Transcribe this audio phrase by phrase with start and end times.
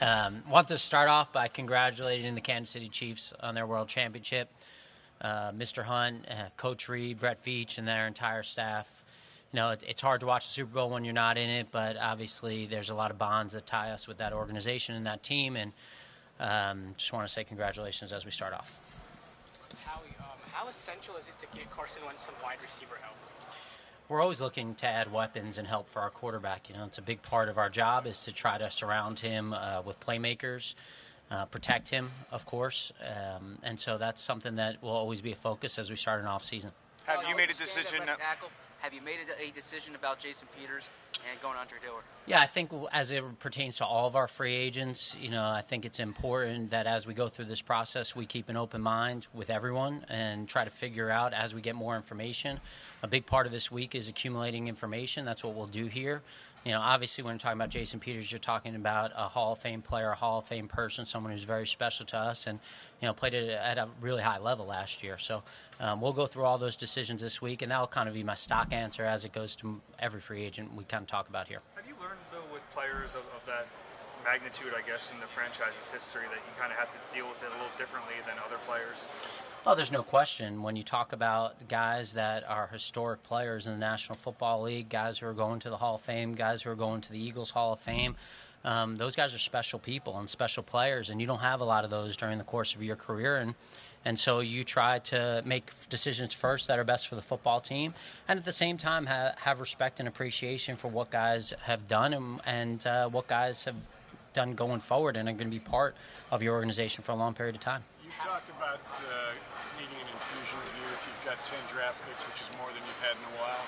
[0.00, 4.48] Um, want to start off by congratulating the Kansas City Chiefs on their World Championship.
[5.20, 5.82] Uh, Mr.
[5.82, 8.86] Hunt, uh, Coach Reid, Brett Veach, and their entire staff.
[9.52, 11.68] You know, it, it's hard to watch the Super Bowl when you're not in it,
[11.72, 15.24] but obviously there's a lot of bonds that tie us with that organization and that
[15.24, 15.56] team.
[15.56, 15.72] And
[16.38, 18.78] um, just want to say congratulations as we start off.
[19.84, 23.16] Howie, um, how essential is it to get Carson Wentz some wide receiver help?
[24.08, 26.68] We're always looking to add weapons and help for our quarterback.
[26.68, 29.52] You know, it's a big part of our job is to try to surround him
[29.52, 30.74] uh, with playmakers,
[31.30, 35.36] uh, protect him, of course, um, and so that's something that will always be a
[35.36, 36.70] focus as we start an off season.
[37.04, 38.02] Have you made a decision?
[38.80, 40.88] Have you made a, a decision about Jason Peters
[41.30, 41.74] and going under?
[42.26, 45.62] Yeah, I think as it pertains to all of our free agents, you know, I
[45.62, 49.26] think it's important that as we go through this process, we keep an open mind
[49.32, 52.60] with everyone and try to figure out as we get more information.
[53.02, 55.24] A big part of this week is accumulating information.
[55.24, 56.20] That's what we'll do here.
[56.64, 59.58] You know, obviously, when you're talking about Jason Peters, you're talking about a Hall of
[59.58, 62.58] Fame player, a Hall of Fame person, someone who's very special to us, and
[63.00, 65.16] you know, played it at a really high level last year.
[65.18, 65.42] So
[65.80, 68.34] um, we'll go through all those decisions this week, and that'll kind of be my
[68.34, 71.60] stock answer as it goes to every free agent we kind of talk about here.
[71.76, 73.66] Have you learned though with players of, of that
[74.24, 77.40] magnitude, I guess, in the franchise's history, that you kind of have to deal with
[77.42, 78.98] it a little differently than other players?
[79.66, 80.62] Oh, there's no question.
[80.62, 85.18] When you talk about guys that are historic players in the National Football League, guys
[85.18, 87.50] who are going to the Hall of Fame, guys who are going to the Eagles
[87.50, 88.16] Hall of Fame,
[88.64, 91.84] um, those guys are special people and special players, and you don't have a lot
[91.84, 93.36] of those during the course of your career.
[93.36, 93.54] And
[94.04, 97.92] and so you try to make decisions first that are best for the football team,
[98.28, 102.14] and at the same time ha- have respect and appreciation for what guys have done
[102.14, 103.74] and, and uh, what guys have
[104.34, 105.94] done going forward and are going to be part
[106.30, 107.84] of your organization for a long period of time.
[108.04, 109.32] You talked about uh,
[109.78, 111.08] needing an infusion of youth.
[111.08, 113.64] You've got 10 draft picks, which is more than you've had in a while.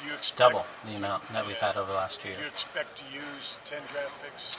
[0.00, 2.38] Do you expect Double the amount that we've had over the last two years.
[2.38, 4.56] Do you expect to use 10 draft picks?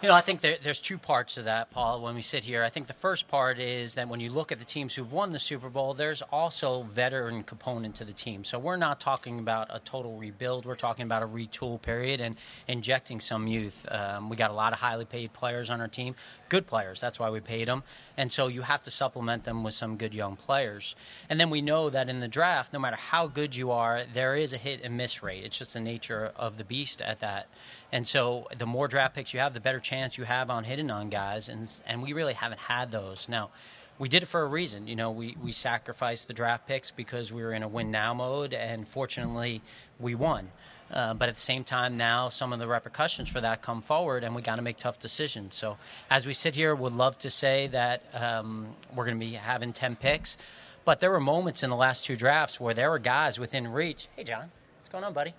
[0.00, 2.62] You know, I think there, there's two parts to that, Paul, when we sit here.
[2.62, 5.32] I think the first part is that when you look at the teams who've won
[5.32, 8.44] the Super Bowl, there's also veteran component to the team.
[8.44, 10.66] So we're not talking about a total rebuild.
[10.66, 12.36] We're talking about a retool period and
[12.68, 13.84] injecting some youth.
[13.90, 16.14] Um, we got a lot of highly paid players on our team,
[16.48, 17.00] good players.
[17.00, 17.82] That's why we paid them.
[18.16, 20.94] And so you have to supplement them with some good young players.
[21.28, 24.36] And then we know that in the draft, no matter how good you are, there
[24.36, 25.42] is a hit and miss rate.
[25.42, 27.48] It's just the nature of the beast at that.
[27.90, 30.90] And so the more draft picks you have, the better chance you have on hitting
[30.90, 31.48] on guys.
[31.48, 33.28] And and we really haven't had those.
[33.28, 33.50] Now,
[33.98, 34.86] we did it for a reason.
[34.86, 38.14] You know, we, we sacrificed the draft picks because we were in a win now
[38.14, 39.60] mode, and fortunately,
[39.98, 40.48] we won.
[40.90, 44.24] Uh, but at the same time, now some of the repercussions for that come forward,
[44.24, 45.54] and we got to make tough decisions.
[45.54, 45.76] So,
[46.10, 49.72] as we sit here, would love to say that um, we're going to be having
[49.72, 50.38] 10 picks,
[50.86, 54.08] but there were moments in the last two drafts where there were guys within reach.
[54.16, 55.34] Hey, John, what's going on, buddy?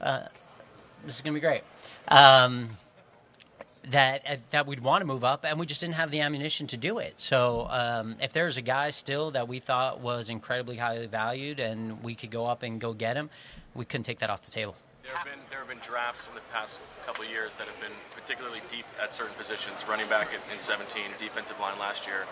[0.00, 0.28] Uh,
[1.04, 1.62] this is going to be great.
[2.08, 2.70] Um,
[3.90, 6.66] that uh, that we'd want to move up, and we just didn't have the ammunition
[6.68, 7.14] to do it.
[7.16, 12.02] So, um, if there's a guy still that we thought was incredibly highly valued, and
[12.02, 13.30] we could go up and go get him,
[13.74, 14.76] we couldn't take that off the table.
[15.02, 17.96] There have been there have been drafts in the past couple years that have been
[18.14, 19.84] particularly deep at certain positions.
[19.88, 22.26] Running back in, in 17, defensive line last year.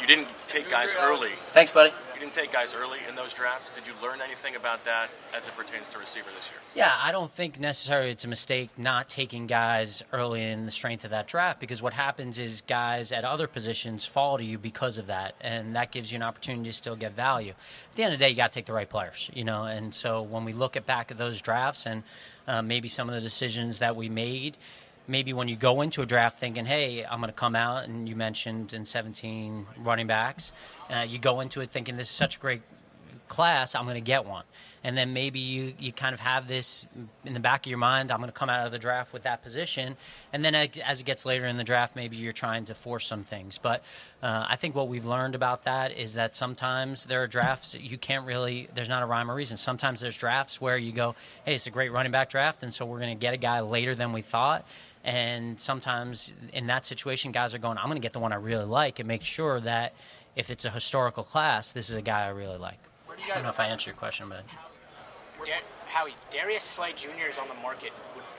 [0.00, 1.30] You didn't take guys early.
[1.46, 1.92] Thanks, buddy.
[2.14, 3.70] You didn't take guys early in those drafts.
[3.70, 6.60] Did you learn anything about that as it pertains to receiver this year?
[6.74, 11.04] Yeah, I don't think necessarily it's a mistake not taking guys early in the strength
[11.04, 14.98] of that draft because what happens is guys at other positions fall to you because
[14.98, 17.50] of that, and that gives you an opportunity to still get value.
[17.50, 19.64] At the end of the day, you got to take the right players, you know.
[19.64, 22.02] And so when we look at back at those drafts and
[22.46, 24.56] uh, maybe some of the decisions that we made
[25.06, 28.08] maybe when you go into a draft thinking, hey, I'm going to come out, and
[28.08, 30.52] you mentioned in 17 running backs,
[30.90, 32.62] uh, you go into it thinking this is such a great
[33.28, 34.44] class, I'm going to get one.
[34.82, 36.86] And then maybe you, you kind of have this
[37.24, 39.22] in the back of your mind, I'm going to come out of the draft with
[39.22, 39.96] that position.
[40.32, 43.24] And then as it gets later in the draft, maybe you're trying to force some
[43.24, 43.56] things.
[43.56, 43.82] But
[44.22, 47.96] uh, I think what we've learned about that is that sometimes there are drafts you
[47.96, 49.56] can't really, there's not a rhyme or reason.
[49.56, 51.14] Sometimes there's drafts where you go,
[51.46, 53.60] hey, it's a great running back draft, and so we're going to get a guy
[53.60, 54.66] later than we thought.
[55.04, 58.36] And sometimes in that situation, guys are going, I'm going to get the one I
[58.36, 59.94] really like and make sure that
[60.34, 62.78] if it's a historical class, this is a guy I really like.
[63.08, 64.44] I don't know if I answered your question, but.
[65.44, 67.28] Dar- Howie, Darius Slay Jr.
[67.30, 67.92] is on the market.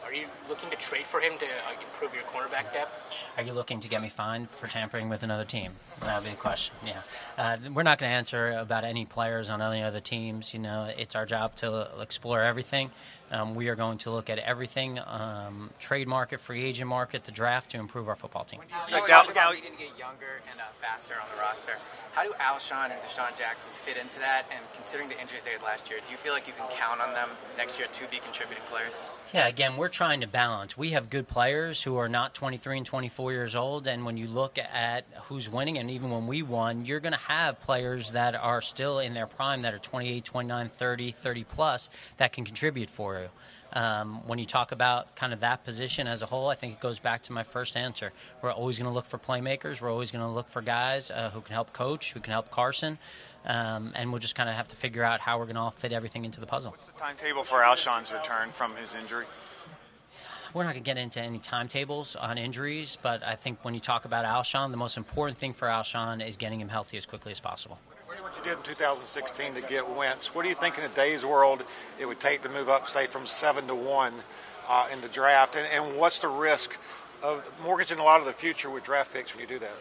[0.04, 3.00] Are you looking to trade for him to uh, improve your cornerback depth?
[3.38, 5.72] Are you looking to get me fined for tampering with another team?
[6.02, 6.76] That would be the question.
[6.86, 7.02] Yeah,
[7.38, 10.54] uh, we're not going to answer about any players on any other teams.
[10.54, 12.92] You know, it's our job to explore everything.
[13.32, 17.32] Um, we are going to look at everything: um, trade market, free agent market, the
[17.32, 18.62] draft to improve our football team.
[18.88, 21.74] You know, talked about needing to get younger and uh, faster on the roster.
[22.16, 24.46] How do Alshon and DeSean Jackson fit into that?
[24.50, 27.02] And considering the injuries they had last year, do you feel like you can count
[27.02, 27.28] on them
[27.58, 28.98] next year to be contributing players?
[29.34, 30.78] Yeah, again, we're trying to balance.
[30.78, 34.28] We have good players who are not 23 and 24 years old, and when you
[34.28, 38.34] look at who's winning, and even when we won, you're going to have players that
[38.34, 42.90] are still in their prime that are 28, 29, 30, 30 plus that can contribute
[42.90, 43.30] for you.
[43.74, 46.80] Um, when you talk about kind of that position as a whole, I think it
[46.80, 48.14] goes back to my first answer.
[48.42, 49.82] We're always going to look for playmakers.
[49.82, 52.52] We're always going to look for guys uh, who can help coach, who can help
[52.52, 52.98] Carson,
[53.46, 55.72] um, and we'll just kind of have to figure out how we're going to all
[55.72, 56.72] fit everything into the puzzle.
[56.72, 59.26] What's the timetable for Alshon's return from his injury?
[60.54, 63.82] We're not going to get into any timetables on injuries, but I think when you
[63.82, 67.34] talk about Alshon, the most important thing for Alshon is getting him healthy as quickly
[67.34, 67.78] as possible.
[68.38, 71.64] You did in 2016 to get Wentz, what do you think in today's world
[72.00, 74.14] it would take to move up, say, from seven to one
[74.68, 75.56] uh, in the draft?
[75.56, 76.76] And, and what's the risk
[77.24, 79.76] of mortgaging a lot of the future with draft picks when you do that?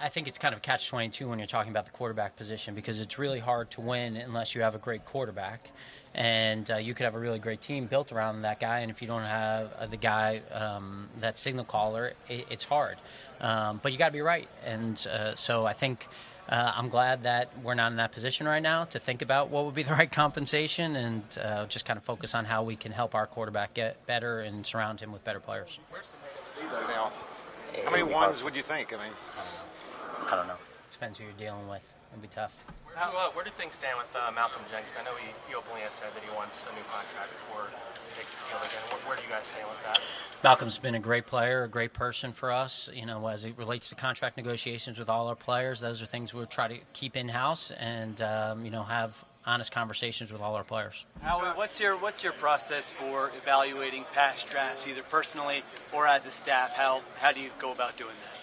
[0.00, 3.00] I think it's kind of catch 22 when you're talking about the quarterback position because
[3.00, 5.70] it's really hard to win unless you have a great quarterback.
[6.14, 9.02] And uh, you could have a really great team built around that guy, and if
[9.02, 12.96] you don't have uh, the guy, um, that signal caller, it, it's hard.
[13.40, 14.48] Um, but you got to be right.
[14.64, 16.08] And uh, so I think
[16.48, 19.66] uh, I'm glad that we're not in that position right now to think about what
[19.66, 22.92] would be the right compensation and uh, just kind of focus on how we can
[22.92, 25.78] help our quarterback get better and surround him with better players.
[26.88, 27.12] Now,
[27.84, 28.92] how many ones would you think?
[28.92, 30.32] I mean, I don't know.
[30.32, 30.56] I don't know.
[30.92, 31.82] Depends who you're dealing with.
[32.12, 32.52] It'd be tough.
[32.94, 34.94] How, uh, where do things stand with uh, Malcolm Jenkins?
[34.98, 38.14] I know he, he openly has said that he wants a new contract before he
[38.16, 38.82] takes the field again.
[38.90, 40.00] Where, where do you guys stand with that?
[40.42, 42.88] Malcolm's been a great player, a great person for us.
[42.92, 46.34] You know, as it relates to contract negotiations with all our players, those are things
[46.34, 50.54] we'll try to keep in house and um, you know have honest conversations with all
[50.54, 51.04] our players.
[51.22, 55.62] How, what's your what's your process for evaluating past drafts, either personally
[55.92, 56.74] or as a staff?
[56.74, 58.37] How how do you go about doing that?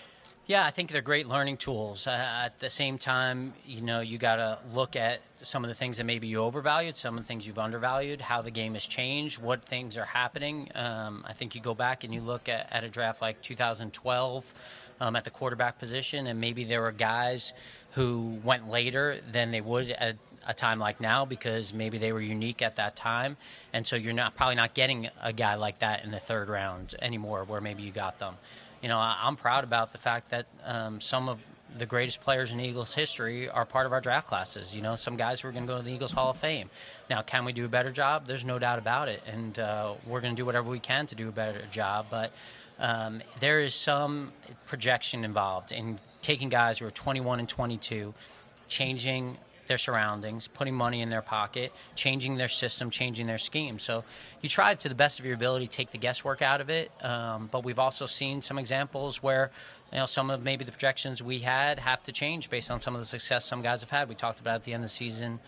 [0.47, 2.05] Yeah, I think they're great learning tools.
[2.05, 5.73] Uh, at the same time, you know, you got to look at some of the
[5.73, 8.85] things that maybe you overvalued, some of the things you've undervalued, how the game has
[8.85, 10.69] changed, what things are happening.
[10.75, 14.53] Um, I think you go back and you look at, at a draft like 2012
[15.01, 17.53] um, at the quarterback position, and maybe there were guys
[17.93, 20.15] who went later than they would at
[20.47, 23.35] a time like now because maybe they were unique at that time,
[23.73, 26.93] and so you're not probably not getting a guy like that in the third round
[27.01, 28.35] anymore, where maybe you got them
[28.81, 31.39] you know, I, am proud about the fact that um, some of
[31.77, 34.75] the greatest players in Eagles history are part of our draft classes.
[34.75, 36.69] You know, some guys who are going to go to the Eagles Hall of Fame.
[37.09, 38.27] Now, can we do a better job?
[38.27, 41.15] There's no doubt about it, and uh, we're going to do whatever we can to
[41.15, 42.07] do a better job.
[42.09, 42.31] But
[42.79, 44.31] um, there is some
[44.67, 48.13] projection involved in taking guys who are 21 and 22,
[48.67, 49.37] changing
[49.67, 53.79] their surroundings, putting money in their pocket, changing their system, changing their scheme.
[53.79, 54.03] So
[54.41, 56.91] you try to the best of your ability take the guesswork out of it.
[57.03, 59.51] Um, but we've also seen some examples where
[59.91, 62.95] you know some of maybe the projections we had have to change based on some
[62.95, 64.09] of the success some guys have had.
[64.09, 65.39] We talked about at the end of the season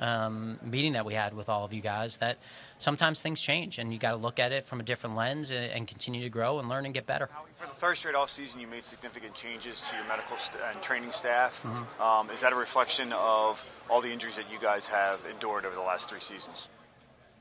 [0.00, 2.38] um, meeting that we had with all of you guys that
[2.78, 5.70] sometimes things change and you got to look at it from a different lens and,
[5.70, 7.28] and, continue to grow and learn and get better.
[7.58, 10.82] For the third straight off season, you made significant changes to your medical st- and
[10.82, 11.62] training staff.
[11.62, 12.02] Mm-hmm.
[12.02, 15.74] Um, is that a reflection of all the injuries that you guys have endured over
[15.74, 16.68] the last three seasons?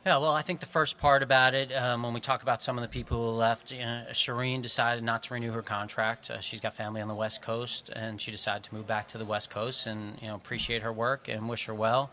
[0.06, 2.78] Yeah, well, I think the first part about it, um, when we talk about some
[2.78, 6.32] of the people who left, you know, Shireen decided not to renew her contract.
[6.32, 9.18] Uh, she's got family on the West Coast, and she decided to move back to
[9.18, 9.88] the West Coast.
[9.88, 12.12] And you know, appreciate her work and wish her well.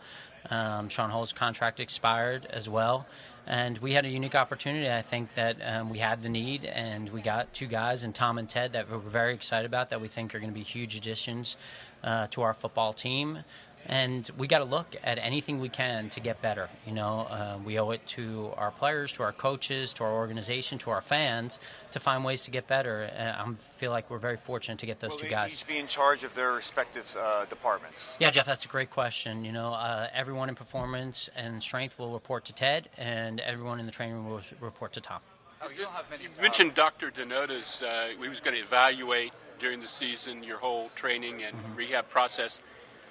[0.51, 3.07] Um, Shaun Huls's contract expired as well.
[3.47, 4.91] And we had a unique opportunity.
[4.91, 8.39] I think that um, we had the need, and we got two guys, and Tom
[8.39, 10.97] and Ted, that we're very excited about, that we think are going to be huge
[10.97, 11.57] additions
[12.03, 13.45] uh, to our football team
[13.89, 16.69] and we got to look at anything we can to get better.
[16.87, 20.79] You know, uh, we owe it to our players, to our coaches, to our organization,
[20.79, 21.59] to our fans
[21.97, 23.11] to find ways to get better.
[23.19, 25.53] I feel like we're very fortunate to get those Will two guys.
[25.53, 28.17] Each be in charge of their respective uh, departments.
[28.21, 29.45] Yeah, Jeff, that's a great question.
[29.45, 33.87] You know, uh, everyone in performance and strength will report to Ted, and everyone in
[33.87, 35.21] the training room will report to Tom.
[35.63, 35.87] Oh, you,
[36.21, 37.11] you mentioned Dr.
[37.11, 37.83] Denota's.
[37.83, 41.77] Uh, we was going to evaluate during the season your whole training and mm-hmm.
[41.77, 42.61] rehab process.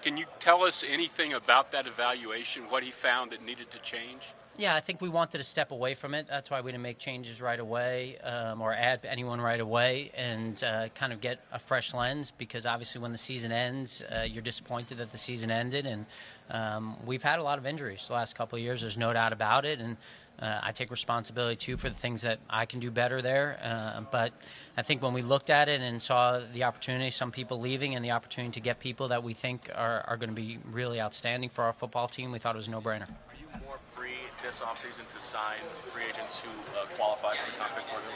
[0.05, 4.35] Can you tell us anything about that evaluation, what he found that needed to change?
[4.57, 6.27] Yeah, I think we wanted to step away from it.
[6.29, 10.63] That's why we didn't make changes right away um, or add anyone right away and
[10.63, 14.41] uh, kind of get a fresh lens because obviously when the season ends, uh, you're
[14.41, 15.85] disappointed that the season ended.
[15.85, 16.05] And
[16.49, 18.79] um, we've had a lot of injuries the last couple of years.
[18.79, 19.79] There's no doubt about it.
[19.81, 19.97] And
[20.39, 23.59] uh, I take responsibility too for the things that I can do better there.
[23.61, 24.31] Uh, but
[24.77, 28.05] I think when we looked at it and saw the opportunity, some people leaving, and
[28.05, 31.49] the opportunity to get people that we think are, are going to be really outstanding
[31.49, 33.07] for our football team, we thought it was a no brainer.
[33.63, 38.15] More free this offseason to sign free agents who uh, qualify for the contract program?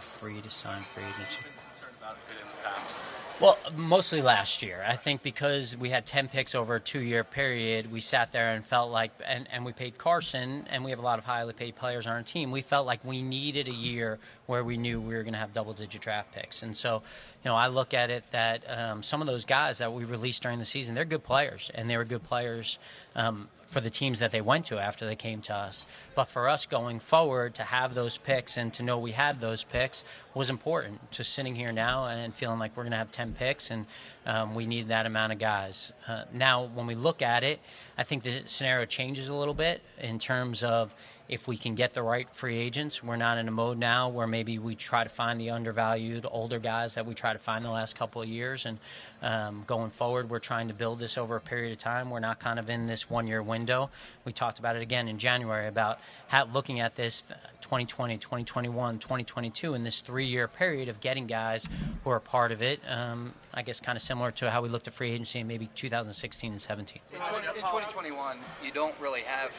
[0.00, 1.40] free to sign free agency.
[1.70, 2.94] Concerned about it in the past.
[3.40, 4.84] Well, mostly last year.
[4.86, 8.52] I think because we had 10 picks over a two year period, we sat there
[8.52, 11.52] and felt like, and, and we paid Carson, and we have a lot of highly
[11.52, 12.52] paid players on our team.
[12.52, 15.52] We felt like we needed a year where we knew we were going to have
[15.52, 16.62] double digit draft picks.
[16.62, 17.02] And so,
[17.44, 20.42] you know, I look at it that um, some of those guys that we released
[20.42, 22.78] during the season, they're good players, and they were good players.
[23.16, 25.86] Um, for the teams that they went to after they came to us.
[26.14, 29.64] But for us going forward, to have those picks and to know we had those
[29.64, 31.10] picks was important.
[31.10, 33.86] Just sitting here now and feeling like we're going to have 10 picks and
[34.26, 35.92] um, we need that amount of guys.
[36.06, 37.60] Uh, now, when we look at it,
[37.96, 40.94] I think the scenario changes a little bit in terms of
[41.28, 43.02] if we can get the right free agents.
[43.02, 46.58] We're not in a mode now where maybe we try to find the undervalued older
[46.58, 48.66] guys that we try to find the last couple of years.
[48.66, 48.78] And
[49.22, 52.10] um, going forward, we're trying to build this over a period of time.
[52.10, 53.90] We're not kind of in this one year window.
[54.24, 57.24] We talked about it again in January about how, looking at this
[57.62, 61.66] 2020, 2021, 2022, in this three year period of getting guys
[62.04, 62.80] who are part of it.
[62.88, 65.68] Um, I guess kind of similar to how we looked at free agency in maybe
[65.74, 67.00] 2016 and 17.
[67.12, 69.52] In, 20, in 2021, you don't really have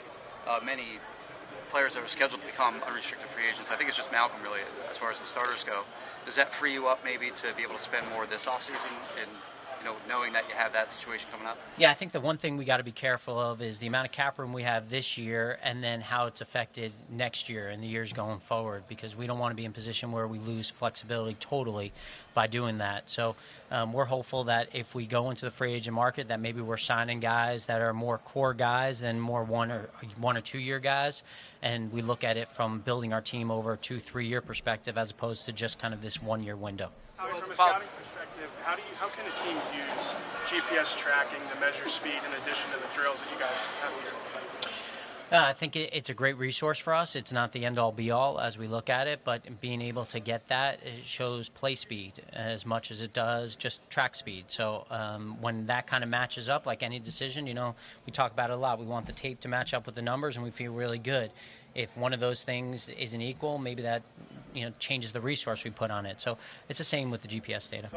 [0.47, 0.99] uh, many
[1.73, 3.71] players that are scheduled to become unrestricted free agents.
[3.71, 4.59] I think it's just Malcolm, really,
[4.91, 5.81] as far as the starters go.
[6.23, 9.29] Does that free you up maybe to be able to spend more this offseason and
[9.79, 11.57] you know, knowing that you have that situation coming up?
[11.77, 14.05] Yeah, I think the one thing we got to be careful of is the amount
[14.05, 17.83] of cap room we have this year and then how it's affected next year and
[17.83, 20.39] the years going forward because we don't want to be in a position where we
[20.39, 21.91] lose flexibility totally
[22.33, 23.09] by doing that.
[23.09, 23.35] So
[23.71, 26.77] um, we're hopeful that if we go into the free agent market that maybe we're
[26.77, 30.79] signing guys that are more core guys than more one or one or two year
[30.79, 31.23] guys
[31.63, 34.97] and we look at it from building our team over a two, three year perspective
[34.97, 36.89] as opposed to just kind of this one year window.
[37.17, 40.13] So From a scouting perspective, how do you how can a team use
[40.45, 44.11] GPS tracking to measure speed in addition to the drills that you guys have here?
[45.31, 47.15] Uh, I think it, it's a great resource for us.
[47.15, 50.05] It's not the end all be all as we look at it, but being able
[50.05, 54.45] to get that it shows play speed as much as it does just track speed.
[54.47, 57.73] So um, when that kind of matches up, like any decision, you know,
[58.05, 58.79] we talk about it a lot.
[58.79, 61.31] We want the tape to match up with the numbers, and we feel really good.
[61.73, 64.03] If one of those things isn't equal, maybe that
[64.53, 66.21] you know changes the resource we put on it.
[66.21, 66.37] So
[66.69, 67.89] it's the same with the GPS data.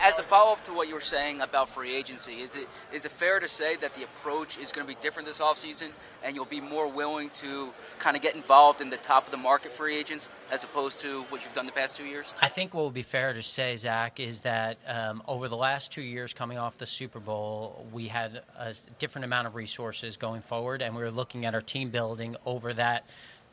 [0.00, 3.10] As a follow-up to what you were saying about free agency, is it is it
[3.12, 5.90] fair to say that the approach is going to be different this offseason
[6.22, 9.36] and you'll be more willing to kind of get involved in the top of the
[9.36, 12.34] market free agents as opposed to what you've done the past two years?
[12.40, 15.92] I think what would be fair to say, Zach, is that um, over the last
[15.92, 20.42] two years coming off the Super Bowl, we had a different amount of resources going
[20.42, 23.04] forward, and we were looking at our team building over that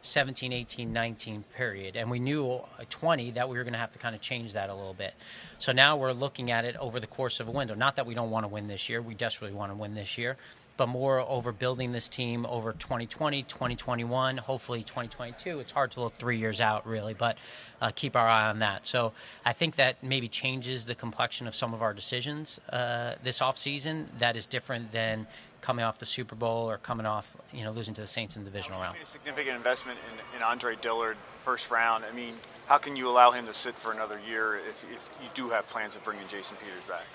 [0.05, 1.95] 17, 18, 19 period.
[1.95, 4.53] And we knew at 20 that we were going to have to kind of change
[4.53, 5.13] that a little bit.
[5.57, 7.75] So now we're looking at it over the course of a window.
[7.75, 10.17] Not that we don't want to win this year, we desperately want to win this
[10.17, 10.37] year,
[10.77, 15.59] but more over building this team over 2020, 2021, hopefully 2022.
[15.59, 17.37] It's hard to look three years out, really, but
[17.81, 18.85] uh, keep our eye on that.
[18.85, 19.13] So
[19.45, 24.05] I think that maybe changes the complexion of some of our decisions uh, this offseason
[24.19, 25.27] that is different than
[25.61, 28.43] coming off the Super Bowl or coming off, you know, losing to the Saints in
[28.43, 28.97] the divisional round.
[29.01, 32.05] A significant investment in, in Andre Dillard, first round.
[32.05, 32.35] I mean,
[32.67, 35.67] how can you allow him to sit for another year if, if you do have
[35.67, 37.05] plans of bringing Jason Peters back?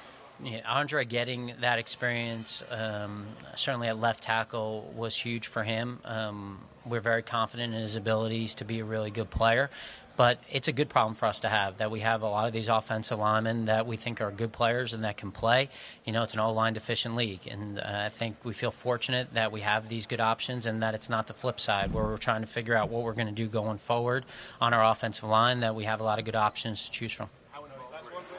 [0.42, 6.00] Yeah, Andre getting that experience, um, certainly at left tackle, was huge for him.
[6.04, 9.70] Um, we're very confident in his abilities to be a really good player.
[10.16, 12.52] But it's a good problem for us to have that we have a lot of
[12.52, 15.70] these offensive linemen that we think are good players and that can play.
[16.04, 17.46] You know, it's an all line deficient league.
[17.46, 20.94] And uh, I think we feel fortunate that we have these good options and that
[20.94, 23.32] it's not the flip side where we're trying to figure out what we're going to
[23.32, 24.26] do going forward
[24.60, 27.30] on our offensive line, that we have a lot of good options to choose from.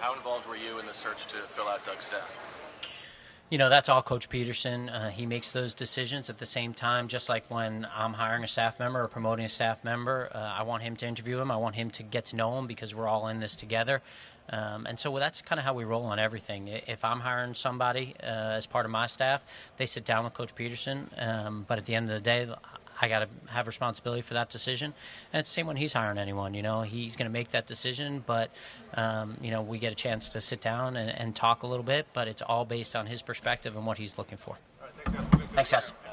[0.02, 2.38] How involved were you in the search to fill out Doug's staff?
[3.52, 7.10] you know that's all coach pederson uh, he makes those decisions at the same time
[7.10, 10.64] just like when i'm hiring a staff member or promoting a staff member uh, i
[10.64, 13.10] want him to interview him i want him to get to know him because we're
[13.10, 14.02] all in this together
[14.52, 16.68] um, and so well, that's kind of how we roll on everything.
[16.68, 19.42] If I'm hiring somebody uh, as part of my staff,
[19.78, 21.08] they sit down with Coach Pederson.
[21.18, 22.50] Um, but at the end of the day,
[23.02, 24.94] I got to have responsibility for that decision.
[25.34, 26.54] And it's the same when he's hiring anyone.
[26.54, 28.52] You know, he's going to make that decision, but
[28.94, 31.84] um, you know, we get a chance to sit down and, and, talk a little
[31.84, 32.08] bit.
[32.14, 34.58] But it's all based on his perspective and what he's looking for.
[34.82, 35.50] Right, thanks, guys.
[35.54, 36.11] Thanks, guys.